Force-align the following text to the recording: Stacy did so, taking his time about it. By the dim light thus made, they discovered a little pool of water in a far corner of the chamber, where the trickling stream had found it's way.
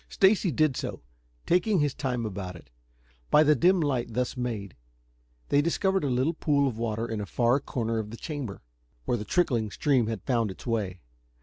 Stacy 0.09 0.49
did 0.51 0.75
so, 0.75 1.03
taking 1.45 1.77
his 1.79 1.93
time 1.93 2.25
about 2.25 2.55
it. 2.55 2.71
By 3.29 3.43
the 3.43 3.53
dim 3.53 3.79
light 3.79 4.15
thus 4.15 4.35
made, 4.35 4.75
they 5.49 5.61
discovered 5.61 6.03
a 6.03 6.09
little 6.09 6.33
pool 6.33 6.67
of 6.67 6.79
water 6.79 7.07
in 7.07 7.21
a 7.21 7.27
far 7.27 7.59
corner 7.59 7.99
of 7.99 8.09
the 8.09 8.17
chamber, 8.17 8.63
where 9.05 9.15
the 9.17 9.23
trickling 9.25 9.69
stream 9.69 10.07
had 10.07 10.23
found 10.23 10.49
it's 10.49 10.65
way. 10.65 11.01